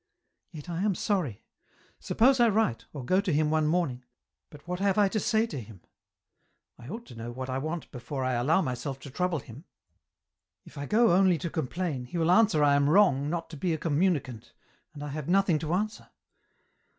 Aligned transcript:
Yet 0.49 0.67
I 0.67 0.81
am 0.81 0.95
sorry; 0.95 1.45
suppose 1.99 2.39
I 2.39 2.49
write, 2.49 2.85
or 2.91 3.05
go 3.05 3.21
to 3.21 3.31
him 3.31 3.51
one 3.51 3.67
morn 3.67 3.91
ing, 3.91 4.05
but 4.49 4.67
what 4.67 4.79
have 4.79 4.97
I 4.97 5.07
to 5.09 5.19
say 5.19 5.45
to 5.45 5.61
him? 5.61 5.81
I 6.79 6.87
ought 6.89 7.05
to 7.05 7.15
know 7.15 7.29
what 7.31 7.51
I 7.51 7.59
want 7.59 7.91
before 7.91 8.23
I 8.23 8.33
allow 8.33 8.63
myself 8.63 8.97
to 9.01 9.11
trouble 9.11 9.37
him. 9.41 9.63
If 10.65 10.75
I 10.75 10.87
go 10.87 11.11
only 11.13 11.37
to 11.37 11.51
complain, 11.51 12.05
he 12.05 12.17
will 12.17 12.31
answer 12.31 12.63
I 12.63 12.73
am 12.73 12.89
wrong 12.89 13.29
not 13.29 13.47
to 13.51 13.57
be 13.57 13.73
a 13.73 13.77
com 13.77 13.99
municant, 13.99 14.53
and 14.95 15.03
I 15.03 15.09
have 15.09 15.29
nothing 15.29 15.59
to 15.59 15.73
answer. 15.75 16.09